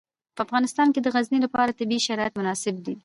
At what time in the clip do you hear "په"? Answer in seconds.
0.35-0.41